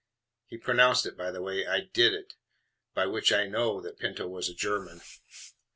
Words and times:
(He 0.47 0.57
pronounced 0.57 1.05
it, 1.05 1.15
by 1.15 1.29
the 1.29 1.43
way, 1.43 1.67
I 1.67 1.81
DIT 1.81 2.11
it, 2.11 2.33
by 2.95 3.05
which 3.05 3.31
I 3.31 3.45
KNOW 3.45 3.81
that 3.81 3.99
Pinto 3.99 4.27
was 4.27 4.49
a 4.49 4.55
German.) 4.55 5.01